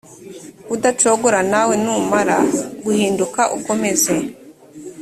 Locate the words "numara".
1.83-2.37